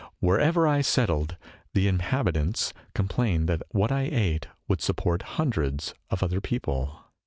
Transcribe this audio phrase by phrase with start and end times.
[0.19, 1.37] Wherever I settled,
[1.75, 6.99] the inhabitants complained that what I ate would support hundreds of other people."